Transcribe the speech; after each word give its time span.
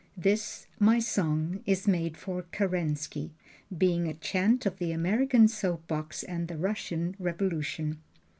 "This, 0.17 0.65
My 0.79 0.97
Song, 0.97 1.61
Is 1.67 1.87
Made 1.87 2.17
for 2.17 2.41
Kerensky" 2.51 3.33
(Being 3.77 4.07
a 4.07 4.15
Chant 4.15 4.65
of 4.65 4.79
the 4.79 4.91
American 4.91 5.47
Soap 5.47 5.87
Box 5.87 6.23
and 6.23 6.47
the 6.47 6.57
Russian 6.57 7.15
Revolution.) 7.19 7.99